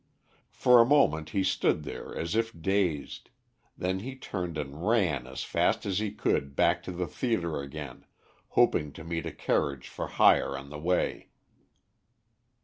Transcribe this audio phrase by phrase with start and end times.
[0.49, 3.29] For a moment he stood there as if dazed,
[3.77, 8.05] then he turned and ran as fast as he could, back to the theatre again,
[8.57, 11.29] hoping to meet a carriage for hire on the way.